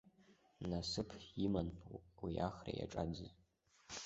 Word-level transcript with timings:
Насыԥ 0.69 1.09
иман 1.45 1.69
уи 2.23 2.33
ахра 2.47 2.71
иаҿаӡыз. 2.75 3.21